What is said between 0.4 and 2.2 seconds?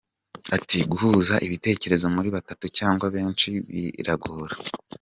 Ati “Guhuza ibitekerezo